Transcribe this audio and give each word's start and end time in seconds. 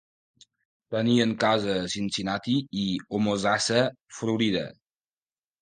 Tenien 0.95 1.35
casa 1.43 1.75
a 1.83 1.91
Cincinnati 1.95 2.57
i 2.85 2.89
Homosassa, 3.19 3.85
Florida. 4.21 4.69